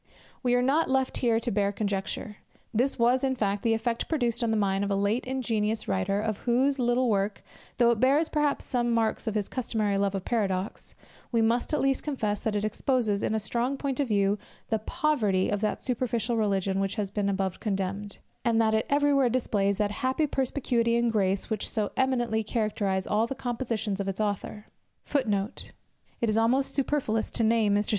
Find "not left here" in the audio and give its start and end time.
0.63-1.39